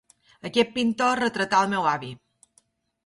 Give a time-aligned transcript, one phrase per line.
[0.49, 2.11] Aquest pintor retratà el meu avi.